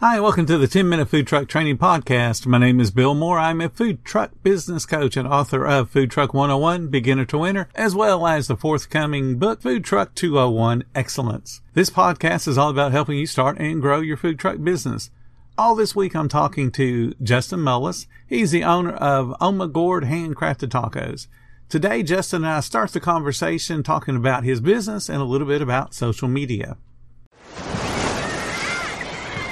Hi, 0.00 0.20
welcome 0.20 0.44
to 0.44 0.58
the 0.58 0.68
10 0.68 0.90
Minute 0.90 1.08
Food 1.08 1.26
Truck 1.26 1.48
Training 1.48 1.78
Podcast. 1.78 2.46
My 2.46 2.58
name 2.58 2.80
is 2.80 2.90
Bill 2.90 3.14
Moore. 3.14 3.38
I'm 3.38 3.62
a 3.62 3.70
food 3.70 4.04
truck 4.04 4.30
business 4.42 4.84
coach 4.84 5.16
and 5.16 5.26
author 5.26 5.66
of 5.66 5.88
Food 5.88 6.10
Truck 6.10 6.34
101, 6.34 6.88
Beginner 6.88 7.24
to 7.24 7.38
Winner, 7.38 7.70
as 7.74 7.94
well 7.94 8.26
as 8.26 8.46
the 8.46 8.58
forthcoming 8.58 9.38
book, 9.38 9.62
Food 9.62 9.84
Truck 9.84 10.14
201, 10.14 10.84
Excellence. 10.94 11.62
This 11.72 11.88
podcast 11.88 12.46
is 12.46 12.58
all 12.58 12.68
about 12.68 12.92
helping 12.92 13.16
you 13.16 13.26
start 13.26 13.56
and 13.58 13.80
grow 13.80 14.00
your 14.00 14.18
food 14.18 14.38
truck 14.38 14.62
business. 14.62 15.08
All 15.56 15.74
this 15.74 15.96
week, 15.96 16.14
I'm 16.14 16.28
talking 16.28 16.70
to 16.72 17.14
Justin 17.22 17.60
Mullis. 17.60 18.06
He's 18.26 18.50
the 18.50 18.64
owner 18.64 18.92
of 18.92 19.34
Omagourd 19.40 20.02
Handcrafted 20.02 20.68
Tacos. 20.68 21.26
Today, 21.70 22.02
Justin 22.02 22.44
and 22.44 22.52
I 22.52 22.60
start 22.60 22.92
the 22.92 23.00
conversation 23.00 23.82
talking 23.82 24.14
about 24.14 24.44
his 24.44 24.60
business 24.60 25.08
and 25.08 25.22
a 25.22 25.24
little 25.24 25.46
bit 25.46 25.62
about 25.62 25.94
social 25.94 26.28
media. 26.28 26.76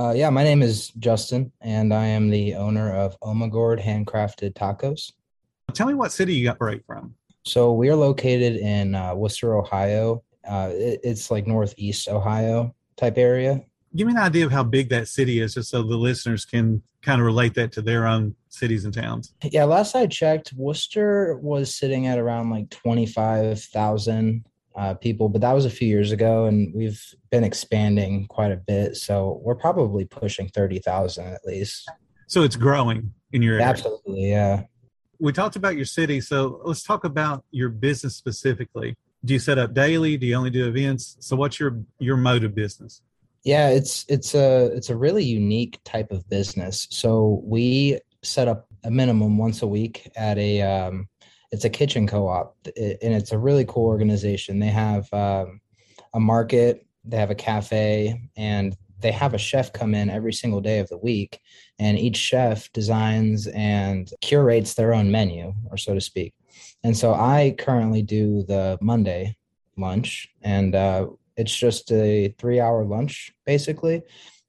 Uh, 0.00 0.12
yeah, 0.12 0.30
my 0.30 0.42
name 0.42 0.62
is 0.62 0.88
Justin, 0.98 1.52
and 1.60 1.92
I 1.92 2.06
am 2.06 2.30
the 2.30 2.54
owner 2.54 2.90
of 2.90 3.20
Omagourd 3.20 3.84
Handcrafted 3.84 4.54
Tacos. 4.54 5.12
Tell 5.74 5.86
me 5.86 5.92
what 5.92 6.10
city 6.10 6.32
you 6.32 6.48
operate 6.48 6.82
from. 6.86 7.14
So 7.44 7.74
we 7.74 7.90
are 7.90 7.96
located 7.96 8.56
in 8.56 8.94
uh, 8.94 9.14
Wooster, 9.14 9.54
Ohio. 9.58 10.24
Uh, 10.48 10.70
it, 10.72 11.00
it's 11.04 11.30
like 11.30 11.46
northeast 11.46 12.08
Ohio 12.08 12.74
type 12.96 13.18
area. 13.18 13.60
Give 13.94 14.06
me 14.06 14.14
an 14.14 14.18
idea 14.20 14.46
of 14.46 14.52
how 14.52 14.62
big 14.62 14.88
that 14.88 15.06
city 15.06 15.38
is, 15.40 15.52
just 15.52 15.68
so 15.68 15.82
the 15.82 15.96
listeners 15.96 16.46
can 16.46 16.82
kind 17.02 17.20
of 17.20 17.26
relate 17.26 17.52
that 17.56 17.70
to 17.72 17.82
their 17.82 18.06
own 18.06 18.34
cities 18.48 18.86
and 18.86 18.94
towns. 18.94 19.34
Yeah, 19.44 19.64
last 19.64 19.94
I 19.94 20.06
checked, 20.06 20.54
Wooster 20.56 21.36
was 21.42 21.76
sitting 21.76 22.06
at 22.06 22.18
around 22.18 22.48
like 22.48 22.70
25,000 22.70 24.46
uh, 24.80 24.94
people, 24.94 25.28
but 25.28 25.42
that 25.42 25.52
was 25.52 25.66
a 25.66 25.70
few 25.70 25.86
years 25.86 26.10
ago, 26.10 26.46
and 26.46 26.72
we've 26.74 27.04
been 27.30 27.44
expanding 27.44 28.26
quite 28.28 28.50
a 28.50 28.56
bit. 28.56 28.96
So 28.96 29.38
we're 29.44 29.54
probably 29.54 30.06
pushing 30.06 30.48
thirty 30.48 30.78
thousand 30.78 31.26
at 31.26 31.44
least. 31.44 31.90
So 32.28 32.44
it's 32.44 32.56
growing 32.56 33.12
in 33.32 33.42
your 33.42 33.56
area. 33.56 33.66
Absolutely, 33.66 34.30
yeah. 34.30 34.62
We 35.18 35.34
talked 35.34 35.56
about 35.56 35.76
your 35.76 35.84
city, 35.84 36.22
so 36.22 36.62
let's 36.64 36.82
talk 36.82 37.04
about 37.04 37.44
your 37.50 37.68
business 37.68 38.16
specifically. 38.16 38.96
Do 39.22 39.34
you 39.34 39.38
set 39.38 39.58
up 39.58 39.74
daily? 39.74 40.16
Do 40.16 40.26
you 40.26 40.34
only 40.34 40.48
do 40.48 40.66
events? 40.66 41.18
So 41.20 41.36
what's 41.36 41.60
your 41.60 41.82
your 41.98 42.16
mode 42.16 42.44
of 42.44 42.54
business? 42.54 43.02
Yeah, 43.42 43.68
it's 43.68 44.06
it's 44.08 44.34
a 44.34 44.70
it's 44.74 44.88
a 44.88 44.96
really 44.96 45.24
unique 45.24 45.78
type 45.84 46.10
of 46.10 46.26
business. 46.30 46.86
So 46.90 47.42
we 47.44 48.00
set 48.22 48.48
up 48.48 48.66
a 48.82 48.90
minimum 48.90 49.36
once 49.36 49.60
a 49.60 49.66
week 49.66 50.10
at 50.16 50.38
a 50.38 50.62
um, 50.62 51.06
it's 51.52 51.64
a 51.64 51.70
kitchen 51.70 52.06
co-op 52.06 52.56
and 52.64 53.14
it's 53.14 53.32
a 53.32 53.38
really 53.38 53.64
cool 53.64 53.86
organization. 53.86 54.58
They 54.58 54.68
have 54.68 55.12
um, 55.12 55.60
a 56.14 56.20
market 56.20 56.86
they 57.04 57.16
have 57.16 57.30
a 57.30 57.34
cafe 57.34 58.20
and 58.36 58.76
they 59.00 59.12
have 59.12 59.32
a 59.32 59.38
chef 59.38 59.72
come 59.72 59.94
in 59.94 60.10
every 60.10 60.32
single 60.32 60.60
day 60.60 60.78
of 60.78 60.88
the 60.88 60.98
week 60.98 61.40
and 61.78 61.98
each 61.98 62.16
chef 62.16 62.70
designs 62.72 63.46
and 63.48 64.10
curates 64.20 64.74
their 64.74 64.92
own 64.92 65.10
menu 65.10 65.54
or 65.70 65.78
so 65.78 65.94
to 65.94 66.00
speak. 66.00 66.34
And 66.84 66.96
so 66.96 67.14
i 67.14 67.54
currently 67.58 68.02
do 68.02 68.44
the 68.44 68.78
monday 68.80 69.36
lunch 69.76 70.28
and 70.42 70.74
uh, 70.74 71.06
it's 71.36 71.56
just 71.56 71.90
a 71.92 72.34
three 72.38 72.60
hour 72.60 72.84
lunch 72.84 73.32
basically. 73.46 74.02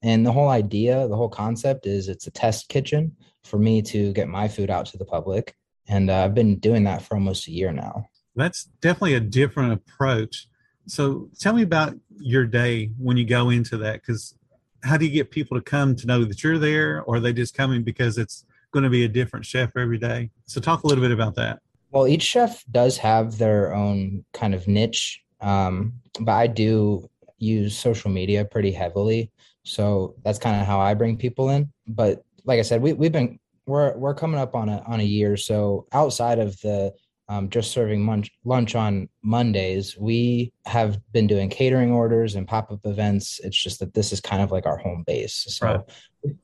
And 0.03 0.25
the 0.25 0.31
whole 0.31 0.49
idea 0.49 1.07
the 1.07 1.15
whole 1.15 1.29
concept 1.29 1.85
is 1.85 2.09
it's 2.09 2.27
a 2.27 2.31
test 2.31 2.67
kitchen 2.69 3.15
for 3.43 3.57
me 3.57 3.81
to 3.83 4.11
get 4.13 4.27
my 4.27 4.47
food 4.47 4.69
out 4.69 4.85
to 4.87 4.97
the 4.97 5.05
public 5.05 5.55
and 5.87 6.09
uh, 6.09 6.23
I've 6.23 6.33
been 6.33 6.57
doing 6.57 6.83
that 6.85 7.01
for 7.01 7.15
almost 7.15 7.47
a 7.47 7.51
year 7.51 7.71
now. 7.71 8.05
That's 8.35 8.65
definitely 8.81 9.15
a 9.15 9.19
different 9.19 9.73
approach. 9.73 10.47
So 10.87 11.29
tell 11.39 11.53
me 11.53 11.63
about 11.63 11.95
your 12.17 12.45
day 12.45 12.91
when 12.97 13.17
you 13.17 13.25
go 13.25 13.49
into 13.49 13.77
that, 13.77 14.01
because 14.01 14.35
how 14.83 14.97
do 14.97 15.05
you 15.05 15.11
get 15.11 15.31
people 15.31 15.57
to 15.57 15.63
come 15.63 15.95
to 15.95 16.07
know 16.07 16.23
that 16.23 16.43
you're 16.43 16.57
there, 16.57 17.03
or 17.03 17.15
are 17.15 17.19
they 17.19 17.33
just 17.33 17.55
coming 17.55 17.83
because 17.83 18.17
it's 18.17 18.45
going 18.71 18.83
to 18.83 18.89
be 18.89 19.03
a 19.03 19.07
different 19.07 19.45
chef 19.45 19.71
every 19.77 19.97
day? 19.97 20.29
So 20.45 20.59
talk 20.61 20.83
a 20.83 20.87
little 20.87 21.03
bit 21.03 21.11
about 21.11 21.35
that. 21.35 21.59
Well, 21.91 22.07
each 22.07 22.23
chef 22.23 22.63
does 22.71 22.97
have 22.97 23.37
their 23.37 23.75
own 23.75 24.23
kind 24.33 24.55
of 24.55 24.67
niche, 24.67 25.21
um, 25.41 25.93
but 26.19 26.31
I 26.31 26.47
do 26.47 27.09
use 27.37 27.77
social 27.77 28.09
media 28.09 28.45
pretty 28.45 28.71
heavily. 28.71 29.31
So 29.63 30.15
that's 30.23 30.39
kind 30.39 30.59
of 30.59 30.65
how 30.65 30.79
I 30.79 30.93
bring 30.93 31.17
people 31.17 31.49
in. 31.49 31.71
But 31.87 32.23
like 32.45 32.59
I 32.59 32.63
said, 32.63 32.81
we, 32.81 32.93
we've 32.93 33.11
been 33.11 33.39
we're 33.71 33.97
we're 33.97 34.13
coming 34.13 34.39
up 34.39 34.53
on 34.53 34.69
a 34.69 34.83
on 34.85 34.99
a 34.99 35.03
year. 35.03 35.37
So 35.37 35.87
outside 35.93 36.39
of 36.39 36.59
the 36.59 36.93
um, 37.29 37.49
just 37.49 37.71
serving 37.71 38.05
lunch, 38.05 38.29
lunch 38.43 38.75
on 38.75 39.07
Mondays, 39.23 39.97
we 39.97 40.51
have 40.65 40.99
been 41.13 41.27
doing 41.27 41.49
catering 41.49 41.91
orders 41.93 42.35
and 42.35 42.45
pop 42.45 42.69
up 42.71 42.85
events. 42.85 43.39
It's 43.41 43.55
just 43.55 43.79
that 43.79 43.93
this 43.93 44.11
is 44.11 44.19
kind 44.19 44.41
of 44.41 44.51
like 44.51 44.65
our 44.65 44.77
home 44.77 45.05
base. 45.07 45.45
So 45.47 45.65
right. 45.65 45.79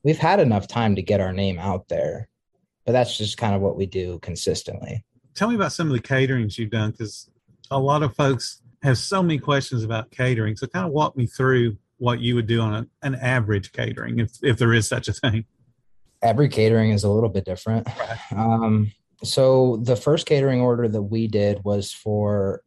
we've 0.02 0.18
had 0.18 0.40
enough 0.40 0.66
time 0.66 0.96
to 0.96 1.02
get 1.02 1.20
our 1.20 1.34
name 1.34 1.58
out 1.58 1.88
there, 1.88 2.30
but 2.86 2.92
that's 2.92 3.18
just 3.18 3.36
kind 3.36 3.54
of 3.54 3.60
what 3.60 3.76
we 3.76 3.84
do 3.84 4.18
consistently. 4.20 5.04
Tell 5.34 5.50
me 5.50 5.56
about 5.56 5.72
some 5.72 5.88
of 5.88 5.92
the 5.92 6.00
caterings 6.00 6.56
you've 6.56 6.70
done 6.70 6.92
because 6.92 7.28
a 7.70 7.78
lot 7.78 8.02
of 8.02 8.16
folks 8.16 8.62
have 8.82 8.96
so 8.96 9.22
many 9.22 9.38
questions 9.38 9.84
about 9.84 10.10
catering. 10.10 10.56
So 10.56 10.66
kind 10.68 10.86
of 10.86 10.92
walk 10.92 11.18
me 11.18 11.26
through 11.26 11.76
what 11.98 12.20
you 12.20 12.34
would 12.34 12.46
do 12.46 12.62
on 12.62 12.74
a, 12.74 12.86
an 13.02 13.14
average 13.16 13.72
catering, 13.72 14.20
if 14.20 14.30
if 14.42 14.56
there 14.56 14.72
is 14.72 14.88
such 14.88 15.08
a 15.08 15.12
thing 15.12 15.44
every 16.22 16.48
catering 16.48 16.90
is 16.90 17.04
a 17.04 17.10
little 17.10 17.28
bit 17.28 17.44
different. 17.44 17.88
Um, 18.36 18.92
so 19.24 19.78
the 19.82 19.96
first 19.96 20.26
catering 20.26 20.60
order 20.60 20.86
that 20.86 21.02
we 21.02 21.26
did 21.26 21.64
was 21.64 21.92
for 21.92 22.62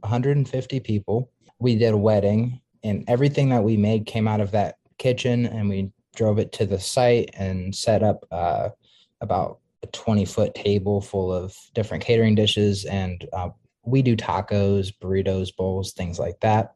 150 0.00 0.80
people. 0.80 1.30
We 1.58 1.76
did 1.76 1.94
a 1.94 1.96
wedding, 1.96 2.60
and 2.84 3.04
everything 3.08 3.48
that 3.48 3.64
we 3.64 3.76
made 3.76 4.06
came 4.06 4.28
out 4.28 4.40
of 4.40 4.50
that 4.52 4.76
kitchen, 4.98 5.46
and 5.46 5.68
we 5.68 5.90
drove 6.14 6.38
it 6.38 6.52
to 6.52 6.66
the 6.66 6.78
site 6.78 7.30
and 7.34 7.74
set 7.74 8.02
up 8.02 8.24
uh, 8.30 8.68
about 9.20 9.60
a 9.82 9.86
20 9.88 10.26
foot 10.26 10.54
table 10.54 11.00
full 11.00 11.32
of 11.32 11.56
different 11.74 12.04
catering 12.04 12.34
dishes. 12.34 12.84
And 12.84 13.26
uh, 13.32 13.48
we 13.82 14.02
do 14.02 14.16
tacos, 14.16 14.92
burritos, 15.02 15.56
bowls, 15.56 15.92
things 15.92 16.18
like 16.18 16.38
that. 16.40 16.74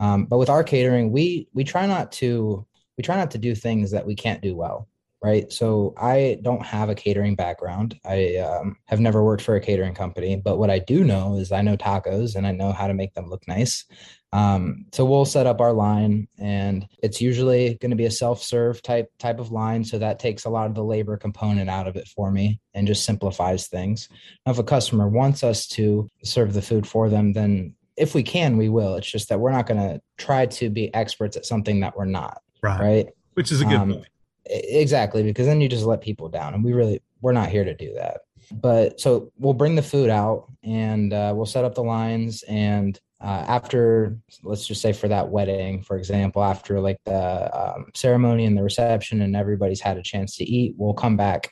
Um, 0.00 0.24
but 0.26 0.38
with 0.38 0.50
our 0.50 0.64
catering, 0.64 1.12
we 1.12 1.48
we 1.54 1.64
try 1.64 1.86
not 1.86 2.12
to 2.12 2.66
we 2.96 3.02
try 3.02 3.16
not 3.16 3.30
to 3.32 3.38
do 3.38 3.54
things 3.54 3.92
that 3.92 4.06
we 4.06 4.14
can't 4.14 4.42
do 4.42 4.56
well 4.56 4.88
right? 5.22 5.52
So 5.52 5.94
I 5.96 6.38
don't 6.42 6.64
have 6.64 6.90
a 6.90 6.94
catering 6.94 7.34
background. 7.34 7.98
I 8.04 8.36
um, 8.36 8.76
have 8.86 9.00
never 9.00 9.24
worked 9.24 9.42
for 9.42 9.56
a 9.56 9.60
catering 9.60 9.94
company, 9.94 10.36
but 10.36 10.58
what 10.58 10.70
I 10.70 10.78
do 10.78 11.02
know 11.02 11.36
is 11.36 11.50
I 11.50 11.62
know 11.62 11.76
tacos 11.76 12.36
and 12.36 12.46
I 12.46 12.52
know 12.52 12.72
how 12.72 12.86
to 12.86 12.94
make 12.94 13.14
them 13.14 13.28
look 13.28 13.46
nice. 13.48 13.84
Um, 14.32 14.84
so 14.92 15.04
we'll 15.04 15.24
set 15.24 15.46
up 15.46 15.60
our 15.60 15.72
line, 15.72 16.28
and 16.38 16.86
it's 17.02 17.20
usually 17.20 17.78
going 17.80 17.90
to 17.90 17.96
be 17.96 18.04
a 18.04 18.10
self-serve 18.10 18.82
type 18.82 19.10
type 19.18 19.40
of 19.40 19.50
line. 19.50 19.84
So 19.84 19.98
that 19.98 20.18
takes 20.18 20.44
a 20.44 20.50
lot 20.50 20.66
of 20.66 20.74
the 20.74 20.84
labor 20.84 21.16
component 21.16 21.70
out 21.70 21.88
of 21.88 21.96
it 21.96 22.06
for 22.08 22.30
me 22.30 22.60
and 22.74 22.86
just 22.86 23.04
simplifies 23.04 23.68
things. 23.68 24.08
Now, 24.44 24.52
if 24.52 24.58
a 24.58 24.64
customer 24.64 25.08
wants 25.08 25.42
us 25.42 25.66
to 25.68 26.10
serve 26.24 26.52
the 26.52 26.62
food 26.62 26.86
for 26.86 27.08
them, 27.08 27.32
then 27.32 27.74
if 27.96 28.14
we 28.14 28.22
can, 28.22 28.58
we 28.58 28.68
will. 28.68 28.96
It's 28.96 29.10
just 29.10 29.30
that 29.30 29.40
we're 29.40 29.50
not 29.50 29.66
going 29.66 29.80
to 29.80 30.00
try 30.18 30.44
to 30.44 30.68
be 30.68 30.94
experts 30.94 31.36
at 31.38 31.46
something 31.46 31.80
that 31.80 31.96
we're 31.96 32.04
not. 32.04 32.42
Right. 32.62 32.80
Right. 32.80 33.06
Which 33.32 33.50
is 33.50 33.62
a 33.62 33.64
good 33.64 33.74
um, 33.74 33.92
point 33.94 34.08
exactly 34.48 35.22
because 35.22 35.46
then 35.46 35.60
you 35.60 35.68
just 35.68 35.84
let 35.84 36.00
people 36.00 36.28
down 36.28 36.54
and 36.54 36.64
we 36.64 36.72
really 36.72 37.00
we're 37.20 37.32
not 37.32 37.48
here 37.48 37.64
to 37.64 37.74
do 37.74 37.92
that. 37.94 38.20
But 38.52 39.00
so 39.00 39.32
we'll 39.38 39.54
bring 39.54 39.74
the 39.74 39.82
food 39.82 40.10
out 40.10 40.50
and 40.62 41.12
uh, 41.12 41.32
we'll 41.36 41.46
set 41.46 41.64
up 41.64 41.74
the 41.74 41.82
lines 41.82 42.42
and 42.44 42.98
uh, 43.20 43.44
after 43.48 44.16
let's 44.44 44.66
just 44.66 44.80
say 44.80 44.92
for 44.92 45.08
that 45.08 45.28
wedding 45.28 45.82
for 45.82 45.98
example 45.98 46.42
after 46.42 46.78
like 46.80 47.00
the 47.04 47.50
um, 47.58 47.86
ceremony 47.92 48.44
and 48.44 48.56
the 48.56 48.62
reception 48.62 49.22
and 49.22 49.34
everybody's 49.34 49.80
had 49.80 49.96
a 49.96 50.02
chance 50.02 50.36
to 50.36 50.44
eat 50.44 50.72
we'll 50.78 50.94
come 50.94 51.16
back 51.16 51.50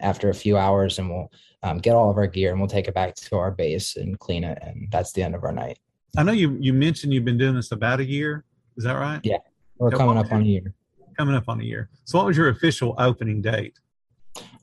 after 0.00 0.30
a 0.30 0.34
few 0.34 0.56
hours 0.56 0.98
and 0.98 1.10
we'll 1.10 1.30
um, 1.62 1.78
get 1.78 1.94
all 1.94 2.10
of 2.10 2.16
our 2.16 2.26
gear 2.26 2.50
and 2.50 2.58
we'll 2.58 2.68
take 2.68 2.88
it 2.88 2.94
back 2.94 3.14
to 3.14 3.36
our 3.36 3.50
base 3.50 3.96
and 3.96 4.18
clean 4.18 4.42
it 4.42 4.58
and 4.62 4.88
that's 4.90 5.12
the 5.12 5.22
end 5.22 5.34
of 5.34 5.44
our 5.44 5.52
night. 5.52 5.78
I 6.16 6.22
know 6.22 6.32
you 6.32 6.56
you 6.60 6.72
mentioned 6.72 7.12
you've 7.12 7.24
been 7.24 7.38
doing 7.38 7.54
this 7.54 7.72
about 7.72 8.00
a 8.00 8.04
year. 8.04 8.44
Is 8.76 8.84
that 8.84 8.94
right? 8.94 9.20
Yeah. 9.22 9.38
We're 9.78 9.90
coming 9.90 10.16
up 10.16 10.32
on 10.32 10.42
a 10.42 10.44
year 10.44 10.74
coming 11.16 11.34
up 11.34 11.44
on 11.48 11.60
a 11.60 11.64
year. 11.64 11.88
So, 12.04 12.18
what 12.18 12.26
was 12.26 12.36
your 12.36 12.48
official 12.48 12.94
opening 12.98 13.42
date? 13.42 13.78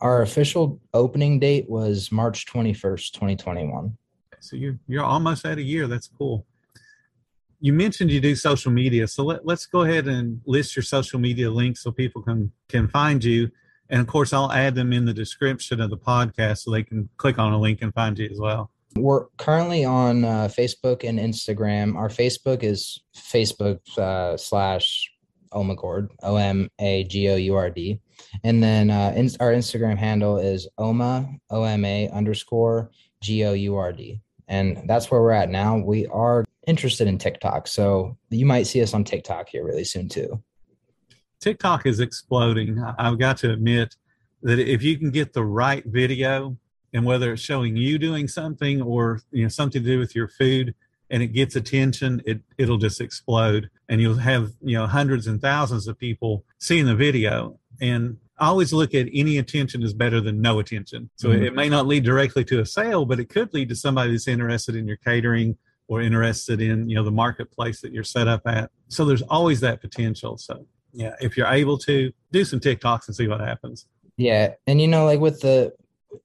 Our 0.02 0.22
official 0.22 0.80
opening 0.94 1.40
date 1.40 1.70
was 1.70 2.12
March 2.12 2.46
21st, 2.46 3.12
2021. 3.12 3.98
So, 4.40 4.56
you're, 4.56 4.80
you're 4.88 5.04
almost 5.04 5.46
at 5.46 5.58
a 5.58 5.64
year. 5.64 5.88
That's 5.88 6.08
cool. 6.08 6.46
You 7.62 7.74
mentioned 7.74 8.10
you 8.10 8.22
do 8.22 8.36
social 8.36 8.72
media. 8.72 9.08
So, 9.08 9.24
let, 9.24 9.46
let's 9.46 9.66
go 9.66 9.82
ahead 9.82 10.08
and 10.08 10.42
list 10.46 10.76
your 10.76 10.84
social 10.84 11.20
media 11.20 11.50
links 11.50 11.84
so 11.84 11.92
people 11.92 12.22
can, 12.22 12.52
can 12.68 12.88
find 12.88 13.24
you. 13.24 13.52
And 13.90 14.02
of 14.02 14.08
course, 14.08 14.34
I'll 14.34 14.52
add 14.52 14.76
them 14.76 14.94
in 14.94 15.06
the 15.06 15.14
description 15.14 15.82
of 15.82 15.90
the 15.90 15.98
podcast 15.98 16.60
so 16.60 16.72
they 16.72 16.84
can 16.84 17.10
click 17.18 17.40
on 17.40 17.54
a 17.54 17.60
link 17.60 17.82
and 17.82 17.94
find 17.94 18.18
you 18.18 18.30
as 18.32 18.40
well. 18.40 18.72
We're 18.96 19.26
currently 19.38 19.86
on 19.86 20.26
uh, 20.26 20.48
Facebook 20.48 21.08
and 21.08 21.20
Instagram. 21.20 21.96
Our 21.96 22.10
Facebook 22.10 22.64
is 22.64 23.00
Facebook 23.16 23.80
uh, 23.98 24.36
slash 24.36 25.12
Omagourd, 25.54 26.10
O 26.24 26.36
M 26.36 26.70
A 26.80 27.04
G 27.06 27.30
O 27.30 27.36
U 27.36 27.56
R 27.56 27.70
D. 27.70 28.00
And 28.44 28.62
then 28.62 28.90
uh, 28.90 29.14
in, 29.16 29.30
our 29.40 29.52
Instagram 29.52 29.98
handle 29.98 30.38
is 30.38 30.68
Oma, 30.78 31.30
O 31.50 31.64
M 31.64 31.86
A 31.86 32.10
underscore 32.10 32.92
G 33.22 33.46
O 33.46 33.54
U 33.54 33.76
R 33.76 33.92
D. 33.92 34.22
And 34.48 34.82
that's 34.88 35.12
where 35.12 35.22
we're 35.22 35.32
at 35.32 35.50
now. 35.50 35.78
We 35.78 36.08
are 36.08 36.44
interested 36.68 37.08
in 37.08 37.18
TikTok. 37.18 37.68
So 37.68 38.18
you 38.30 38.46
might 38.46 38.68
see 38.68 38.82
us 38.82 38.94
on 38.94 39.04
TikTok 39.04 39.50
here 39.50 39.66
really 39.66 39.84
soon 39.84 40.10
too. 40.10 40.42
TikTok 41.40 41.86
is 41.86 42.00
exploding. 42.00 42.84
I've 42.98 43.20
got 43.20 43.38
to 43.38 43.52
admit 43.52 43.96
that 44.42 44.60
if 44.60 44.84
you 44.84 44.98
can 44.98 45.12
get 45.12 45.34
the 45.34 45.44
right 45.44 45.84
video, 45.86 46.58
and 46.94 47.06
whether 47.06 47.34
it's 47.34 47.42
showing 47.42 47.76
you 47.76 47.98
doing 47.98 48.28
something 48.28 48.82
or 48.82 49.20
you 49.32 49.44
know 49.44 49.50
something 49.50 49.84
to 49.84 49.88
do 49.88 50.00
with 50.00 50.16
your 50.16 50.28
food, 50.28 50.74
and 51.10 51.24
it 51.24 51.28
gets 51.28 51.56
attention, 51.56 52.22
it 52.26 52.42
it'll 52.58 52.78
just 52.78 53.02
explode, 53.02 53.70
and 53.88 54.02
you'll 54.02 54.16
have 54.16 54.52
you 54.62 54.78
know 54.78 54.88
hundreds 54.88 55.28
and 55.28 55.42
thousands 55.42 55.88
of 55.88 55.98
people 55.98 56.44
seeing 56.60 56.86
the 56.86 56.96
video. 56.96 57.60
And 57.82 58.18
I 58.38 58.48
always 58.48 58.72
look 58.74 58.94
at 58.94 59.08
any 59.14 59.38
attention 59.38 59.84
is 59.84 59.94
better 59.94 60.22
than 60.22 60.42
no 60.42 60.60
attention. 60.60 61.10
So 61.16 61.30
mm-hmm. 61.30 61.44
it 61.44 61.56
may 61.56 61.70
not 61.70 61.88
lead 61.88 62.04
directly 62.04 62.44
to 62.46 62.62
a 62.62 62.66
sale, 62.66 63.06
but 63.06 63.20
it 63.20 63.30
could 63.30 63.54
lead 63.54 63.70
to 63.70 63.76
somebody 63.76 64.12
that's 64.12 64.28
interested 64.28 64.76
in 64.76 64.88
your 64.88 64.98
catering 64.98 65.58
or 65.88 66.02
interested 66.02 66.62
in 66.62 66.90
you 66.90 66.96
know 66.96 67.04
the 67.04 67.12
marketplace 67.12 67.82
that 67.82 67.92
you're 67.92 68.04
set 68.04 68.28
up 68.28 68.42
at. 68.46 68.72
So 68.88 69.06
there's 69.06 69.24
always 69.24 69.60
that 69.62 69.82
potential. 69.82 70.38
So 70.38 70.66
yeah, 70.94 71.16
if 71.20 71.36
you're 71.36 71.48
able 71.48 71.78
to 71.80 72.12
do 72.32 72.46
some 72.46 72.60
TikToks 72.60 73.08
and 73.08 73.16
see 73.16 73.28
what 73.28 73.42
happens. 73.42 73.86
Yeah, 74.18 74.54
and 74.68 74.82
you 74.82 74.88
know, 74.88 75.06
like 75.06 75.20
with 75.20 75.42
the 75.42 75.74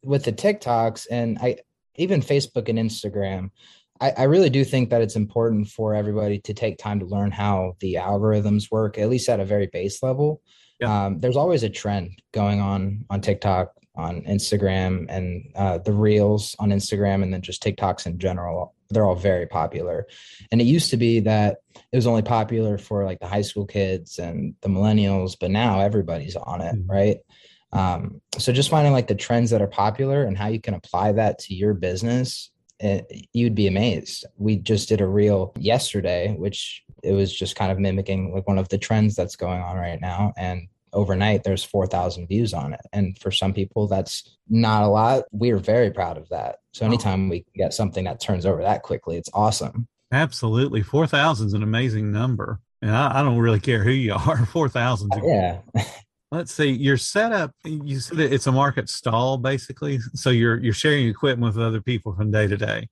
with 0.02 0.24
the 0.24 0.32
TikToks 0.32 1.06
and 1.10 1.38
I 1.40 1.58
even 1.96 2.20
Facebook 2.20 2.68
and 2.68 2.78
Instagram, 2.78 3.50
I, 4.00 4.12
I 4.18 4.22
really 4.24 4.50
do 4.50 4.64
think 4.64 4.90
that 4.90 5.02
it's 5.02 5.16
important 5.16 5.68
for 5.68 5.94
everybody 5.94 6.40
to 6.40 6.54
take 6.54 6.78
time 6.78 7.00
to 7.00 7.06
learn 7.06 7.30
how 7.30 7.76
the 7.80 7.94
algorithms 7.94 8.70
work, 8.70 8.98
at 8.98 9.08
least 9.08 9.28
at 9.28 9.40
a 9.40 9.44
very 9.44 9.66
base 9.66 10.02
level. 10.02 10.40
Yeah. 10.80 11.06
Um, 11.06 11.20
there's 11.20 11.36
always 11.36 11.62
a 11.62 11.70
trend 11.70 12.20
going 12.32 12.60
on 12.60 13.04
on 13.08 13.20
TikTok, 13.20 13.72
on 13.94 14.22
Instagram, 14.22 15.06
and 15.08 15.52
uh, 15.54 15.78
the 15.78 15.92
reels 15.92 16.56
on 16.58 16.70
Instagram, 16.70 17.22
and 17.22 17.32
then 17.32 17.42
just 17.42 17.62
TikToks 17.62 18.06
in 18.06 18.18
general 18.18 18.74
they're 18.90 19.04
all 19.04 19.14
very 19.14 19.46
popular. 19.46 20.06
And 20.50 20.60
it 20.60 20.64
used 20.64 20.90
to 20.90 20.96
be 20.96 21.20
that 21.20 21.58
it 21.92 21.96
was 21.96 22.06
only 22.06 22.22
popular 22.22 22.78
for 22.78 23.04
like 23.04 23.20
the 23.20 23.26
high 23.26 23.42
school 23.42 23.66
kids 23.66 24.18
and 24.18 24.54
the 24.62 24.68
millennials, 24.68 25.36
but 25.38 25.50
now 25.50 25.80
everybody's 25.80 26.36
on 26.36 26.60
it, 26.60 26.74
mm-hmm. 26.74 26.90
right? 26.90 27.18
Um, 27.72 28.20
so 28.38 28.52
just 28.52 28.70
finding 28.70 28.92
like 28.92 29.08
the 29.08 29.14
trends 29.14 29.50
that 29.50 29.62
are 29.62 29.66
popular 29.66 30.24
and 30.24 30.38
how 30.38 30.46
you 30.46 30.60
can 30.60 30.74
apply 30.74 31.12
that 31.12 31.40
to 31.40 31.54
your 31.54 31.74
business, 31.74 32.50
Eh, 32.80 33.02
you'd 33.32 33.54
be 33.54 33.66
amazed. 33.66 34.24
We 34.36 34.56
just 34.56 34.88
did 34.88 35.00
a 35.00 35.06
reel 35.06 35.52
yesterday, 35.58 36.34
which 36.36 36.82
it 37.02 37.12
was 37.12 37.32
just 37.32 37.56
kind 37.56 37.70
of 37.70 37.78
mimicking 37.78 38.34
like 38.34 38.48
one 38.48 38.58
of 38.58 38.68
the 38.68 38.78
trends 38.78 39.14
that's 39.14 39.36
going 39.36 39.60
on 39.62 39.76
right 39.76 40.00
now. 40.00 40.32
And 40.36 40.68
overnight 40.92 41.44
there's 41.44 41.64
4000 41.64 42.26
views 42.26 42.54
on 42.54 42.72
it. 42.72 42.80
And 42.92 43.18
for 43.18 43.30
some 43.30 43.52
people 43.52 43.86
that's 43.86 44.36
not 44.48 44.82
a 44.82 44.88
lot. 44.88 45.24
We're 45.32 45.58
very 45.58 45.90
proud 45.90 46.16
of 46.16 46.28
that. 46.30 46.60
So 46.72 46.86
anytime 46.86 47.28
we 47.28 47.44
get 47.54 47.74
something 47.74 48.04
that 48.04 48.20
turns 48.20 48.46
over 48.46 48.62
that 48.62 48.82
quickly 48.82 49.16
it's 49.16 49.30
awesome. 49.34 49.86
Absolutely. 50.12 50.82
4000 50.82 51.46
is 51.48 51.52
an 51.54 51.62
amazing 51.62 52.12
number. 52.12 52.60
And 52.80 52.90
I, 52.90 53.20
I, 53.20 53.22
don't 53.22 53.38
really 53.38 53.60
care 53.60 53.82
who 53.82 53.90
you 53.90 54.14
are. 54.26 54.46
4000 54.46 55.10
yeah 55.24 55.60
let's 56.34 56.52
see 56.52 56.70
your 56.70 56.96
setup 56.96 57.52
you 57.64 57.98
said 58.00 58.18
it's 58.18 58.46
a 58.46 58.52
market 58.52 58.88
stall 58.88 59.38
basically 59.38 59.98
so 60.14 60.30
you're 60.30 60.58
you're 60.62 60.74
sharing 60.74 61.08
equipment 61.08 61.54
with 61.54 61.62
other 61.62 61.80
people 61.80 62.14
from 62.14 62.30
day 62.30 62.46
to 62.46 62.56
day 62.56 62.88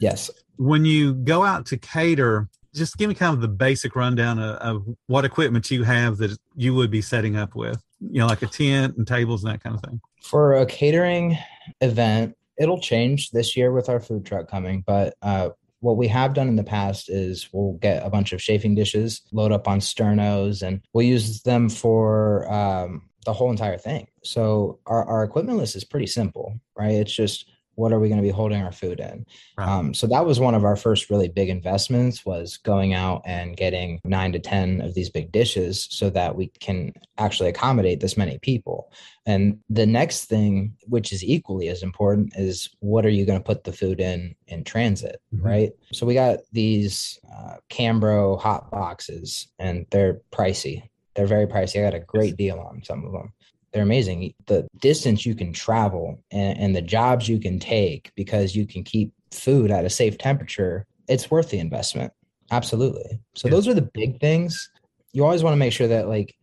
yes 0.00 0.30
when 0.56 0.84
you 0.84 1.14
go 1.14 1.44
out 1.44 1.66
to 1.66 1.76
cater 1.76 2.48
just 2.74 2.96
give 2.96 3.08
me 3.08 3.14
kind 3.14 3.34
of 3.34 3.40
the 3.40 3.48
basic 3.48 3.96
rundown 3.96 4.38
of, 4.38 4.56
of, 4.56 4.96
what 5.06 5.24
equipment 5.24 5.70
you 5.70 5.82
have 5.84 6.16
that 6.18 6.36
you 6.54 6.74
would 6.74 6.90
be 6.90 7.00
setting 7.00 7.36
up 7.36 7.54
with, 7.54 7.82
you 8.00 8.20
know, 8.20 8.26
like 8.26 8.42
a 8.42 8.46
tent 8.46 8.96
and 8.96 9.06
tables 9.06 9.42
and 9.42 9.52
that 9.52 9.62
kind 9.62 9.74
of 9.74 9.82
thing. 9.82 10.00
For 10.22 10.54
a 10.54 10.66
catering 10.66 11.36
event, 11.80 12.36
it'll 12.58 12.80
change 12.80 13.30
this 13.30 13.56
year 13.56 13.72
with 13.72 13.88
our 13.88 14.00
food 14.00 14.24
truck 14.24 14.48
coming, 14.48 14.84
but 14.86 15.14
uh, 15.22 15.50
what 15.80 15.96
we 15.96 16.08
have 16.08 16.34
done 16.34 16.48
in 16.48 16.56
the 16.56 16.64
past 16.64 17.08
is 17.08 17.48
we'll 17.52 17.74
get 17.74 18.04
a 18.04 18.10
bunch 18.10 18.32
of 18.32 18.40
chafing 18.40 18.74
dishes, 18.74 19.22
load 19.32 19.52
up 19.52 19.68
on 19.68 19.80
sternos, 19.80 20.66
and 20.66 20.82
we'll 20.92 21.06
use 21.06 21.42
them 21.42 21.68
for 21.68 22.50
um, 22.52 23.02
the 23.24 23.32
whole 23.32 23.50
entire 23.50 23.78
thing. 23.78 24.06
So 24.24 24.80
our, 24.86 25.04
our 25.04 25.24
equipment 25.24 25.58
list 25.58 25.76
is 25.76 25.84
pretty 25.84 26.06
simple, 26.06 26.60
right? 26.76 26.94
It's 26.94 27.14
just 27.14 27.50
what 27.78 27.92
are 27.92 28.00
we 28.00 28.08
going 28.08 28.20
to 28.20 28.26
be 28.26 28.30
holding 28.30 28.60
our 28.60 28.72
food 28.72 28.98
in? 28.98 29.24
Right. 29.56 29.68
um, 29.68 29.94
so 29.94 30.08
that 30.08 30.26
was 30.26 30.40
one 30.40 30.54
of 30.54 30.64
our 30.64 30.74
first 30.74 31.10
really 31.10 31.28
big 31.28 31.48
investments 31.48 32.26
was 32.26 32.56
going 32.56 32.92
out 32.92 33.22
and 33.24 33.56
getting 33.56 34.00
nine 34.04 34.32
to 34.32 34.40
ten 34.40 34.80
of 34.80 34.94
these 34.94 35.10
big 35.10 35.30
dishes 35.30 35.86
so 35.90 36.10
that 36.10 36.34
we 36.34 36.48
can 36.60 36.92
actually 37.18 37.48
accommodate 37.48 38.00
this 38.00 38.16
many 38.16 38.38
people. 38.40 38.92
And 39.26 39.60
the 39.70 39.86
next 39.86 40.24
thing 40.24 40.74
which 40.88 41.12
is 41.12 41.22
equally 41.22 41.68
as 41.68 41.82
important 41.82 42.34
is 42.36 42.68
what 42.80 43.06
are 43.06 43.10
you 43.10 43.24
going 43.24 43.38
to 43.38 43.44
put 43.44 43.62
the 43.62 43.72
food 43.72 44.00
in 44.00 44.34
in 44.48 44.64
transit 44.64 45.20
mm-hmm. 45.32 45.46
right? 45.46 45.72
So 45.92 46.04
we 46.04 46.14
got 46.14 46.40
these 46.50 47.20
uh, 47.32 47.56
cambro 47.70 48.40
hot 48.40 48.70
boxes 48.70 49.48
and 49.58 49.86
they're 49.90 50.20
pricey. 50.32 50.88
They're 51.14 51.26
very 51.26 51.46
pricey. 51.46 51.80
I 51.80 51.90
got 51.90 51.94
a 51.94 52.00
great 52.00 52.36
deal 52.36 52.58
on 52.58 52.82
some 52.82 53.04
of 53.04 53.12
them 53.12 53.32
they're 53.78 53.84
amazing. 53.84 54.34
The 54.46 54.66
distance 54.80 55.24
you 55.24 55.36
can 55.36 55.52
travel 55.52 56.20
and, 56.32 56.58
and 56.58 56.76
the 56.76 56.82
jobs 56.82 57.28
you 57.28 57.38
can 57.38 57.60
take 57.60 58.10
because 58.16 58.56
you 58.56 58.66
can 58.66 58.82
keep 58.82 59.12
food 59.30 59.70
at 59.70 59.84
a 59.84 59.90
safe 59.90 60.18
temperature, 60.18 60.84
it's 61.06 61.30
worth 61.30 61.50
the 61.50 61.60
investment. 61.60 62.12
Absolutely. 62.50 63.20
So 63.36 63.46
yeah. 63.46 63.54
those 63.54 63.68
are 63.68 63.74
the 63.74 63.88
big 63.94 64.18
things. 64.18 64.68
You 65.12 65.22
always 65.22 65.44
want 65.44 65.52
to 65.52 65.58
make 65.58 65.72
sure 65.72 65.86
that 65.86 66.08
like 66.08 66.34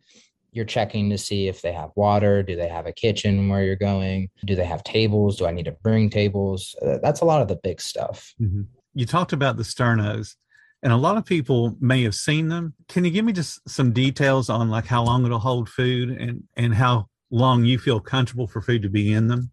you're 0.53 0.63
checking 0.63 1.09
to 1.09 1.17
see 1.17 1.49
if 1.49 1.61
they 1.61 1.73
have 1.73 1.91
water, 1.97 2.41
do 2.41 2.55
they 2.55 2.69
have 2.69 2.85
a 2.85 2.93
kitchen 2.93 3.49
where 3.49 3.65
you're 3.65 3.75
going, 3.75 4.29
do 4.45 4.55
they 4.55 4.63
have 4.63 4.81
tables, 4.85 5.37
do 5.37 5.45
I 5.45 5.51
need 5.51 5.65
to 5.65 5.73
bring 5.73 6.09
tables? 6.09 6.73
Uh, 6.81 6.99
that's 7.03 7.19
a 7.19 7.25
lot 7.25 7.41
of 7.41 7.49
the 7.49 7.57
big 7.57 7.81
stuff. 7.81 8.33
Mm-hmm. 8.41 8.61
You 8.93 9.05
talked 9.05 9.33
about 9.33 9.57
the 9.57 9.63
sternos 9.63 10.35
and 10.83 10.93
a 10.93 10.97
lot 10.97 11.17
of 11.17 11.25
people 11.25 11.75
may 11.81 12.03
have 12.03 12.15
seen 12.15 12.47
them. 12.47 12.75
Can 12.87 13.03
you 13.03 13.11
give 13.11 13.25
me 13.25 13.33
just 13.33 13.59
some 13.67 13.91
details 13.91 14.49
on 14.49 14.69
like 14.69 14.85
how 14.85 15.03
long 15.03 15.25
it'll 15.25 15.39
hold 15.39 15.67
food 15.67 16.11
and 16.11 16.43
and 16.55 16.73
how 16.73 17.09
long 17.31 17.65
you 17.65 17.77
feel 17.77 17.99
comfortable 17.99 18.47
for 18.47 18.61
food 18.61 18.81
to 18.83 18.89
be 18.89 19.13
in 19.13 19.27
them? 19.27 19.51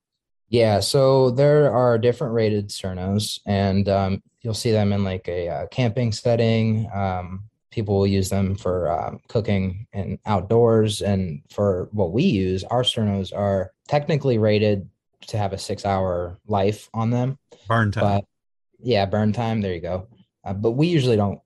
Yeah, 0.48 0.80
so 0.80 1.30
there 1.30 1.72
are 1.72 1.96
different 1.96 2.34
rated 2.34 2.68
sternos, 2.68 3.40
and 3.46 3.88
um, 3.88 4.22
you'll 4.42 4.52
see 4.52 4.70
them 4.70 4.92
in 4.92 5.02
like 5.02 5.26
a 5.28 5.48
uh, 5.48 5.66
camping 5.68 6.12
setting. 6.12 6.90
Um, 6.92 7.44
people 7.70 7.96
will 7.96 8.06
use 8.06 8.28
them 8.28 8.54
for 8.54 8.92
um, 8.92 9.18
cooking 9.28 9.86
and 9.92 10.18
outdoors. 10.26 11.00
And 11.00 11.42
for 11.50 11.88
what 11.92 12.12
we 12.12 12.22
use, 12.22 12.62
our 12.64 12.82
sternos 12.82 13.34
are 13.34 13.72
technically 13.88 14.38
rated 14.38 14.88
to 15.28 15.38
have 15.38 15.52
a 15.52 15.58
six 15.58 15.84
hour 15.84 16.38
life 16.46 16.88
on 16.92 17.10
them. 17.10 17.38
Burn 17.66 17.90
time. 17.90 18.04
But, 18.04 18.24
yeah, 18.78 19.06
burn 19.06 19.32
time. 19.32 19.62
There 19.62 19.72
you 19.72 19.80
go. 19.80 20.06
Uh, 20.44 20.52
but 20.52 20.72
we 20.72 20.88
usually 20.88 21.16
don't 21.16 21.40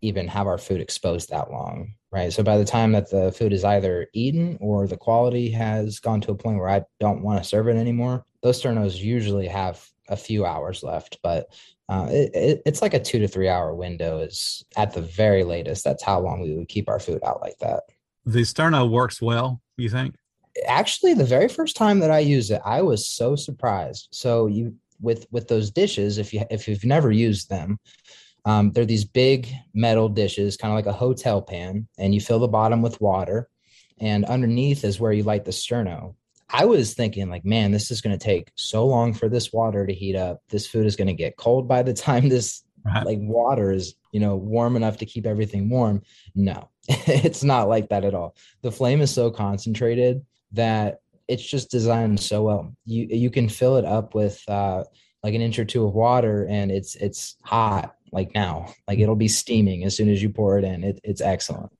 even 0.00 0.26
have 0.28 0.46
our 0.46 0.58
food 0.58 0.80
exposed 0.80 1.30
that 1.30 1.52
long 1.52 1.94
right? 2.12 2.32
So 2.32 2.42
by 2.42 2.58
the 2.58 2.64
time 2.64 2.92
that 2.92 3.10
the 3.10 3.32
food 3.32 3.52
is 3.52 3.64
either 3.64 4.08
eaten 4.12 4.58
or 4.60 4.86
the 4.86 4.96
quality 4.96 5.50
has 5.52 6.00
gone 6.00 6.20
to 6.22 6.32
a 6.32 6.36
point 6.36 6.58
where 6.58 6.68
I 6.68 6.82
don't 6.98 7.22
want 7.22 7.42
to 7.42 7.48
serve 7.48 7.68
it 7.68 7.76
anymore, 7.76 8.24
those 8.42 8.60
sternos 8.60 9.00
usually 9.00 9.46
have 9.46 9.84
a 10.08 10.16
few 10.16 10.44
hours 10.44 10.82
left, 10.82 11.18
but 11.22 11.52
uh, 11.88 12.06
it, 12.10 12.30
it, 12.34 12.62
it's 12.66 12.82
like 12.82 12.94
a 12.94 13.00
two 13.00 13.18
to 13.18 13.28
three 13.28 13.48
hour 13.48 13.74
window 13.74 14.18
is 14.18 14.64
at 14.76 14.92
the 14.92 15.02
very 15.02 15.44
latest. 15.44 15.84
That's 15.84 16.02
how 16.02 16.20
long 16.20 16.40
we 16.40 16.54
would 16.54 16.68
keep 16.68 16.88
our 16.88 17.00
food 17.00 17.22
out 17.24 17.40
like 17.40 17.58
that. 17.58 17.84
The 18.26 18.40
sterno 18.40 18.90
works 18.90 19.20
well, 19.20 19.60
you 19.76 19.88
think? 19.88 20.14
Actually, 20.66 21.14
the 21.14 21.24
very 21.24 21.48
first 21.48 21.76
time 21.76 22.00
that 22.00 22.10
I 22.10 22.18
used 22.18 22.50
it, 22.50 22.60
I 22.64 22.82
was 22.82 23.08
so 23.08 23.36
surprised. 23.36 24.08
So 24.12 24.46
you 24.46 24.74
with 25.00 25.26
with 25.30 25.48
those 25.48 25.70
dishes, 25.70 26.18
if 26.18 26.34
you 26.34 26.44
if 26.50 26.68
you've 26.68 26.84
never 26.84 27.10
used 27.10 27.48
them, 27.48 27.78
um, 28.44 28.72
they're 28.72 28.84
these 28.84 29.04
big 29.04 29.48
metal 29.74 30.08
dishes, 30.08 30.56
kind 30.56 30.72
of 30.72 30.76
like 30.76 30.86
a 30.86 30.96
hotel 30.96 31.42
pan, 31.42 31.86
and 31.98 32.14
you 32.14 32.20
fill 32.20 32.38
the 32.38 32.48
bottom 32.48 32.82
with 32.82 33.00
water. 33.00 33.48
And 34.00 34.24
underneath 34.24 34.84
is 34.84 34.98
where 34.98 35.12
you 35.12 35.22
light 35.22 35.44
the 35.44 35.50
sterno. 35.50 36.14
I 36.48 36.64
was 36.64 36.94
thinking, 36.94 37.28
like, 37.28 37.44
man, 37.44 37.70
this 37.70 37.90
is 37.90 38.00
going 38.00 38.18
to 38.18 38.24
take 38.24 38.50
so 38.56 38.86
long 38.86 39.12
for 39.12 39.28
this 39.28 39.52
water 39.52 39.86
to 39.86 39.92
heat 39.92 40.16
up. 40.16 40.42
This 40.48 40.66
food 40.66 40.86
is 40.86 40.96
going 40.96 41.08
to 41.08 41.14
get 41.14 41.36
cold 41.36 41.68
by 41.68 41.82
the 41.82 41.92
time 41.92 42.28
this 42.28 42.64
right. 42.84 43.06
like 43.06 43.18
water 43.20 43.72
is, 43.72 43.94
you 44.12 44.20
know, 44.20 44.36
warm 44.36 44.76
enough 44.76 44.96
to 44.98 45.06
keep 45.06 45.26
everything 45.26 45.68
warm. 45.68 46.02
No, 46.34 46.68
it's 46.88 47.44
not 47.44 47.68
like 47.68 47.88
that 47.90 48.04
at 48.04 48.14
all. 48.14 48.34
The 48.62 48.72
flame 48.72 49.00
is 49.00 49.12
so 49.12 49.30
concentrated 49.30 50.24
that 50.52 51.00
it's 51.28 51.48
just 51.48 51.70
designed 51.70 52.18
so 52.18 52.42
well. 52.42 52.74
You 52.84 53.06
you 53.08 53.30
can 53.30 53.48
fill 53.48 53.76
it 53.76 53.84
up 53.84 54.14
with 54.14 54.42
uh, 54.48 54.84
like 55.22 55.34
an 55.34 55.40
inch 55.40 55.58
or 55.58 55.64
two 55.64 55.86
of 55.86 55.94
water, 55.94 56.46
and 56.48 56.72
it's 56.72 56.96
it's 56.96 57.36
hot 57.42 57.94
like 58.12 58.34
now. 58.34 58.72
Like 58.88 58.98
it'll 58.98 59.16
be 59.16 59.28
steaming 59.28 59.84
as 59.84 59.96
soon 59.96 60.08
as 60.08 60.22
you 60.22 60.30
pour 60.30 60.58
it 60.58 60.64
in. 60.64 60.84
It, 60.84 61.00
it's 61.04 61.20
excellent. 61.20 61.72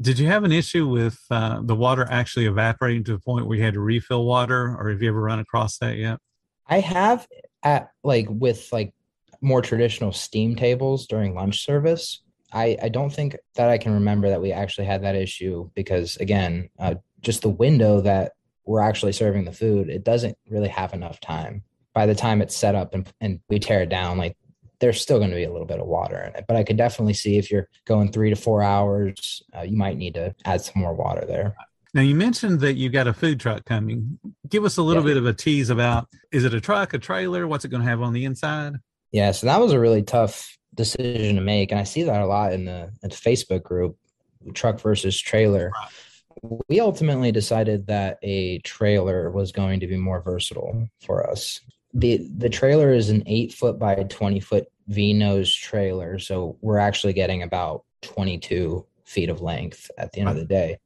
Did 0.00 0.18
you 0.18 0.26
have 0.26 0.44
an 0.44 0.52
issue 0.52 0.86
with 0.86 1.18
uh, 1.30 1.60
the 1.62 1.74
water 1.74 2.06
actually 2.10 2.46
evaporating 2.46 3.04
to 3.04 3.12
the 3.12 3.18
point 3.18 3.46
where 3.46 3.56
you 3.56 3.64
had 3.64 3.74
to 3.74 3.80
refill 3.80 4.24
water, 4.26 4.76
or 4.78 4.90
have 4.90 5.00
you 5.02 5.08
ever 5.08 5.22
run 5.22 5.38
across 5.38 5.78
that 5.78 5.96
yet? 5.96 6.18
I 6.66 6.80
have 6.80 7.26
at 7.62 7.90
like 8.04 8.26
with 8.28 8.68
like 8.72 8.92
more 9.40 9.62
traditional 9.62 10.12
steam 10.12 10.56
tables 10.56 11.06
during 11.06 11.34
lunch 11.34 11.64
service. 11.64 12.22
I, 12.52 12.76
I 12.82 12.88
don't 12.88 13.12
think 13.12 13.36
that 13.54 13.68
I 13.68 13.78
can 13.78 13.94
remember 13.94 14.28
that 14.28 14.40
we 14.40 14.52
actually 14.52 14.86
had 14.86 15.02
that 15.02 15.16
issue 15.16 15.70
because 15.74 16.16
again, 16.16 16.68
uh, 16.78 16.94
just 17.20 17.42
the 17.42 17.48
window 17.48 18.00
that 18.02 18.32
we're 18.64 18.80
actually 18.80 19.12
serving 19.12 19.44
the 19.44 19.52
food, 19.52 19.88
it 19.88 20.04
doesn't 20.04 20.36
really 20.48 20.68
have 20.68 20.92
enough 20.92 21.20
time. 21.20 21.62
By 21.94 22.06
the 22.06 22.14
time 22.14 22.42
it's 22.42 22.56
set 22.56 22.74
up 22.74 22.94
and, 22.94 23.10
and 23.20 23.40
we 23.48 23.58
tear 23.58 23.82
it 23.82 23.88
down, 23.88 24.18
like 24.18 24.36
there's 24.80 25.00
still 25.00 25.18
going 25.18 25.30
to 25.30 25.36
be 25.36 25.44
a 25.44 25.52
little 25.52 25.66
bit 25.66 25.80
of 25.80 25.86
water 25.86 26.18
in 26.22 26.34
it. 26.34 26.44
But 26.46 26.56
I 26.56 26.64
could 26.64 26.76
definitely 26.76 27.14
see 27.14 27.38
if 27.38 27.50
you're 27.50 27.68
going 27.86 28.12
three 28.12 28.30
to 28.30 28.36
four 28.36 28.62
hours, 28.62 29.42
uh, 29.56 29.62
you 29.62 29.76
might 29.76 29.96
need 29.96 30.14
to 30.14 30.34
add 30.44 30.60
some 30.60 30.82
more 30.82 30.94
water 30.94 31.24
there. 31.26 31.56
Now 31.94 32.02
you 32.02 32.14
mentioned 32.14 32.60
that 32.60 32.74
you 32.74 32.90
got 32.90 33.06
a 33.06 33.14
food 33.14 33.40
truck 33.40 33.64
coming. 33.64 34.18
Give 34.48 34.64
us 34.64 34.76
a 34.76 34.82
little 34.82 35.02
yeah. 35.02 35.14
bit 35.14 35.16
of 35.16 35.26
a 35.26 35.32
tease 35.32 35.70
about 35.70 36.08
is 36.30 36.44
it 36.44 36.52
a 36.52 36.60
truck, 36.60 36.92
a 36.92 36.98
trailer? 36.98 37.46
What's 37.46 37.64
it 37.64 37.68
going 37.68 37.82
to 37.82 37.88
have 37.88 38.02
on 38.02 38.12
the 38.12 38.24
inside? 38.26 38.74
Yeah, 39.12 39.30
so 39.32 39.46
that 39.46 39.60
was 39.60 39.72
a 39.72 39.80
really 39.80 40.02
tough 40.02 40.58
decision 40.74 41.36
to 41.36 41.40
make, 41.40 41.70
and 41.70 41.80
I 41.80 41.84
see 41.84 42.02
that 42.02 42.20
a 42.20 42.26
lot 42.26 42.52
in 42.52 42.66
the, 42.66 42.90
in 43.02 43.08
the 43.08 43.14
Facebook 43.16 43.62
group, 43.62 43.96
truck 44.52 44.78
versus 44.80 45.18
trailer. 45.18 45.72
Right. 45.74 46.60
We 46.68 46.80
ultimately 46.80 47.32
decided 47.32 47.86
that 47.86 48.18
a 48.22 48.58
trailer 48.58 49.30
was 49.30 49.52
going 49.52 49.80
to 49.80 49.86
be 49.86 49.96
more 49.96 50.20
versatile 50.20 50.88
for 51.00 51.28
us 51.28 51.60
the 51.96 52.28
the 52.36 52.50
trailer 52.50 52.92
is 52.92 53.08
an 53.08 53.22
eight 53.26 53.54
foot 53.54 53.78
by 53.78 53.94
20 53.94 54.38
foot 54.40 54.66
V 54.88 55.14
nose 55.14 55.52
trailer. 55.52 56.18
So 56.18 56.58
we're 56.60 56.78
actually 56.78 57.14
getting 57.14 57.42
about 57.42 57.84
22 58.02 58.84
feet 59.04 59.30
of 59.30 59.40
length 59.40 59.90
at 59.96 60.12
the 60.12 60.20
end 60.20 60.28
of 60.28 60.36
the 60.36 60.44
day. 60.44 60.78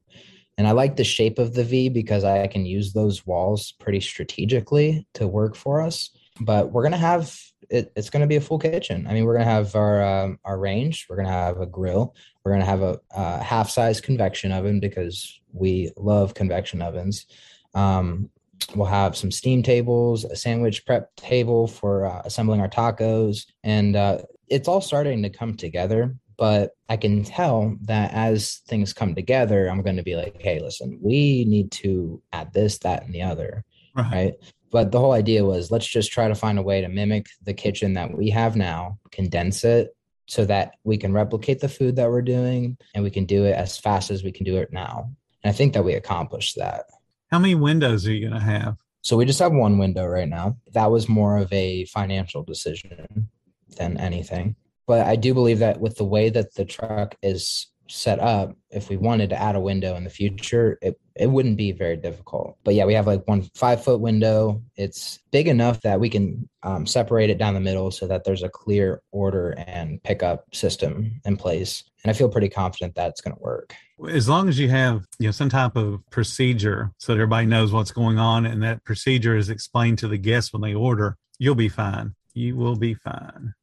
And 0.56 0.68
I 0.68 0.72
like 0.72 0.94
the 0.94 1.04
shape 1.04 1.38
of 1.38 1.54
the 1.54 1.64
V 1.64 1.88
because 1.88 2.22
I 2.22 2.46
can 2.46 2.64
use 2.64 2.92
those 2.92 3.26
walls 3.26 3.72
pretty 3.72 4.00
strategically 4.00 5.06
to 5.14 5.26
work 5.26 5.56
for 5.56 5.80
us. 5.80 6.10
But 6.40 6.70
we're 6.70 6.84
gonna 6.84 6.96
have 6.96 7.36
it, 7.68 7.92
it's 7.96 8.10
gonna 8.10 8.28
be 8.28 8.36
a 8.36 8.40
full 8.40 8.58
kitchen. 8.58 9.06
I 9.08 9.12
mean, 9.12 9.24
we're 9.24 9.34
gonna 9.34 9.50
have 9.50 9.74
our 9.74 10.02
um, 10.02 10.38
our 10.44 10.58
range. 10.58 11.06
We're 11.10 11.16
gonna 11.16 11.28
have 11.28 11.60
a 11.60 11.66
grill. 11.66 12.14
We're 12.44 12.52
gonna 12.52 12.64
have 12.64 12.82
a, 12.82 13.00
a 13.10 13.42
half 13.42 13.68
size 13.68 14.00
convection 14.00 14.52
oven 14.52 14.78
because 14.78 15.40
we 15.52 15.90
love 15.96 16.34
convection 16.34 16.82
ovens. 16.82 17.26
Um, 17.74 18.30
We'll 18.74 18.86
have 18.86 19.16
some 19.16 19.30
steam 19.30 19.62
tables, 19.62 20.24
a 20.24 20.36
sandwich 20.36 20.86
prep 20.86 21.14
table 21.16 21.66
for 21.66 22.06
uh, 22.06 22.22
assembling 22.24 22.60
our 22.60 22.68
tacos, 22.68 23.46
and 23.64 23.96
uh, 23.96 24.18
it's 24.48 24.68
all 24.68 24.80
starting 24.80 25.22
to 25.22 25.30
come 25.30 25.56
together. 25.56 26.16
But 26.36 26.70
I 26.88 26.96
can 26.96 27.22
tell 27.22 27.76
that 27.82 28.12
as 28.14 28.62
things 28.66 28.94
come 28.94 29.14
together, 29.14 29.68
I'm 29.68 29.82
going 29.82 29.96
to 29.98 30.02
be 30.02 30.16
like, 30.16 30.40
hey, 30.40 30.58
listen, 30.58 30.98
we 31.02 31.44
need 31.44 31.70
to 31.72 32.22
add 32.32 32.52
this, 32.54 32.78
that, 32.78 33.04
and 33.04 33.14
the 33.14 33.22
other. 33.22 33.62
Right. 33.94 34.34
But 34.70 34.92
the 34.92 35.00
whole 35.00 35.12
idea 35.12 35.44
was 35.44 35.70
let's 35.70 35.86
just 35.86 36.12
try 36.12 36.28
to 36.28 36.34
find 36.34 36.58
a 36.58 36.62
way 36.62 36.80
to 36.80 36.88
mimic 36.88 37.26
the 37.42 37.52
kitchen 37.52 37.94
that 37.94 38.16
we 38.16 38.30
have 38.30 38.56
now, 38.56 38.98
condense 39.10 39.64
it 39.64 39.94
so 40.26 40.44
that 40.44 40.76
we 40.84 40.96
can 40.96 41.12
replicate 41.12 41.60
the 41.60 41.68
food 41.68 41.96
that 41.96 42.08
we're 42.08 42.22
doing 42.22 42.78
and 42.94 43.02
we 43.02 43.10
can 43.10 43.24
do 43.24 43.44
it 43.44 43.52
as 43.52 43.76
fast 43.76 44.10
as 44.10 44.22
we 44.22 44.30
can 44.30 44.44
do 44.44 44.56
it 44.56 44.72
now. 44.72 45.10
And 45.42 45.52
I 45.52 45.52
think 45.52 45.74
that 45.74 45.84
we 45.84 45.94
accomplished 45.94 46.56
that. 46.56 46.84
How 47.30 47.38
many 47.38 47.54
windows 47.54 48.06
are 48.06 48.12
you 48.12 48.28
going 48.28 48.40
to 48.40 48.44
have? 48.44 48.76
So 49.02 49.16
we 49.16 49.24
just 49.24 49.38
have 49.38 49.52
one 49.52 49.78
window 49.78 50.04
right 50.06 50.28
now. 50.28 50.56
That 50.72 50.90
was 50.90 51.08
more 51.08 51.38
of 51.38 51.52
a 51.52 51.84
financial 51.86 52.42
decision 52.42 53.28
than 53.76 53.96
anything. 53.98 54.56
But 54.86 55.06
I 55.06 55.14
do 55.14 55.32
believe 55.32 55.60
that 55.60 55.80
with 55.80 55.96
the 55.96 56.04
way 56.04 56.30
that 56.30 56.54
the 56.54 56.64
truck 56.64 57.14
is 57.22 57.68
set 57.88 58.18
up, 58.18 58.56
if 58.70 58.88
we 58.88 58.96
wanted 58.96 59.30
to 59.30 59.40
add 59.40 59.54
a 59.54 59.60
window 59.60 59.94
in 59.94 60.02
the 60.02 60.10
future, 60.10 60.76
it, 60.82 60.98
it 61.14 61.28
wouldn't 61.28 61.56
be 61.56 61.70
very 61.70 61.96
difficult. 61.96 62.56
But 62.64 62.74
yeah, 62.74 62.84
we 62.84 62.94
have 62.94 63.06
like 63.06 63.26
one 63.28 63.42
five 63.54 63.82
foot 63.84 64.00
window. 64.00 64.62
It's 64.76 65.20
big 65.30 65.46
enough 65.46 65.80
that 65.82 66.00
we 66.00 66.08
can 66.08 66.48
um, 66.64 66.84
separate 66.84 67.30
it 67.30 67.38
down 67.38 67.54
the 67.54 67.60
middle 67.60 67.92
so 67.92 68.08
that 68.08 68.24
there's 68.24 68.42
a 68.42 68.48
clear 68.48 69.02
order 69.12 69.54
and 69.66 70.02
pickup 70.02 70.52
system 70.52 71.20
in 71.24 71.36
place. 71.36 71.84
And 72.02 72.10
I 72.10 72.14
feel 72.14 72.28
pretty 72.28 72.48
confident 72.48 72.94
that's 72.94 73.20
going 73.20 73.36
to 73.36 73.42
work. 73.42 73.74
As 74.08 74.28
long 74.28 74.48
as 74.48 74.58
you 74.58 74.68
have 74.70 75.06
you 75.18 75.28
know 75.28 75.32
some 75.32 75.50
type 75.50 75.76
of 75.76 76.00
procedure 76.10 76.92
so 76.98 77.12
that 77.12 77.20
everybody 77.20 77.46
knows 77.46 77.72
what's 77.72 77.90
going 77.90 78.18
on 78.18 78.46
and 78.46 78.62
that 78.62 78.84
procedure 78.84 79.36
is 79.36 79.50
explained 79.50 79.98
to 79.98 80.08
the 80.08 80.16
guests 80.16 80.52
when 80.52 80.62
they 80.62 80.74
order, 80.74 81.18
you'll 81.38 81.54
be 81.54 81.68
fine. 81.68 82.14
You 82.32 82.56
will 82.56 82.76
be 82.76 82.94
fine. 82.94 83.54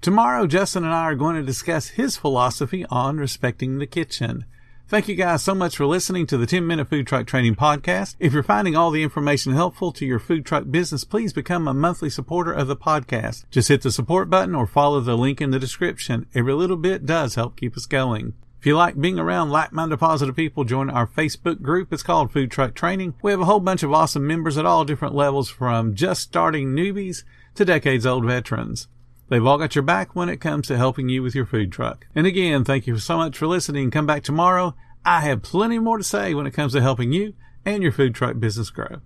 Tomorrow, 0.00 0.46
Justin 0.46 0.84
and 0.84 0.94
I 0.94 1.02
are 1.02 1.14
going 1.14 1.36
to 1.36 1.42
discuss 1.42 1.88
his 1.88 2.16
philosophy 2.16 2.84
on 2.88 3.18
respecting 3.18 3.78
the 3.78 3.86
kitchen. 3.86 4.44
Thank 4.88 5.06
you 5.06 5.16
guys 5.16 5.42
so 5.42 5.54
much 5.54 5.76
for 5.76 5.84
listening 5.84 6.26
to 6.28 6.38
the 6.38 6.46
10 6.46 6.66
Minute 6.66 6.88
Food 6.88 7.06
Truck 7.06 7.26
Training 7.26 7.56
Podcast. 7.56 8.16
If 8.18 8.32
you're 8.32 8.42
finding 8.42 8.74
all 8.74 8.90
the 8.90 9.02
information 9.02 9.52
helpful 9.52 9.92
to 9.92 10.06
your 10.06 10.18
food 10.18 10.46
truck 10.46 10.64
business, 10.70 11.04
please 11.04 11.34
become 11.34 11.68
a 11.68 11.74
monthly 11.74 12.08
supporter 12.08 12.54
of 12.54 12.68
the 12.68 12.74
podcast. 12.76 13.44
Just 13.50 13.68
hit 13.68 13.82
the 13.82 13.92
support 13.92 14.30
button 14.30 14.54
or 14.54 14.66
follow 14.66 15.00
the 15.00 15.14
link 15.14 15.42
in 15.42 15.50
the 15.50 15.58
description. 15.58 16.24
Every 16.34 16.54
little 16.54 16.78
bit 16.78 17.04
does 17.04 17.34
help 17.34 17.60
keep 17.60 17.76
us 17.76 17.84
going. 17.84 18.32
If 18.60 18.64
you 18.64 18.78
like 18.78 18.98
being 18.98 19.18
around 19.18 19.50
like-minded 19.50 19.98
positive 19.98 20.34
people, 20.34 20.64
join 20.64 20.88
our 20.88 21.06
Facebook 21.06 21.60
group. 21.60 21.92
It's 21.92 22.02
called 22.02 22.32
Food 22.32 22.50
Truck 22.50 22.74
Training. 22.74 23.12
We 23.20 23.30
have 23.30 23.42
a 23.42 23.44
whole 23.44 23.60
bunch 23.60 23.82
of 23.82 23.92
awesome 23.92 24.26
members 24.26 24.56
at 24.56 24.64
all 24.64 24.86
different 24.86 25.14
levels 25.14 25.50
from 25.50 25.96
just 25.96 26.22
starting 26.22 26.68
newbies 26.68 27.24
to 27.56 27.66
decades 27.66 28.06
old 28.06 28.24
veterans. 28.24 28.88
They've 29.28 29.44
all 29.44 29.58
got 29.58 29.74
your 29.74 29.82
back 29.82 30.16
when 30.16 30.28
it 30.28 30.40
comes 30.40 30.66
to 30.68 30.76
helping 30.76 31.08
you 31.08 31.22
with 31.22 31.34
your 31.34 31.46
food 31.46 31.70
truck. 31.70 32.06
And 32.14 32.26
again, 32.26 32.64
thank 32.64 32.86
you 32.86 32.98
so 32.98 33.18
much 33.18 33.36
for 33.36 33.46
listening. 33.46 33.90
Come 33.90 34.06
back 34.06 34.22
tomorrow. 34.22 34.74
I 35.04 35.20
have 35.20 35.42
plenty 35.42 35.78
more 35.78 35.98
to 35.98 36.04
say 36.04 36.34
when 36.34 36.46
it 36.46 36.52
comes 36.52 36.72
to 36.72 36.80
helping 36.80 37.12
you 37.12 37.34
and 37.64 37.82
your 37.82 37.92
food 37.92 38.14
truck 38.14 38.38
business 38.38 38.70
grow. 38.70 39.00